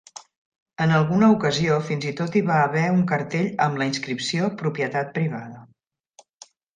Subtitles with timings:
[0.83, 5.13] En alguna ocasió fins i tot hi va haver un cartell amb la inscripció "Propietat
[5.19, 5.63] privada".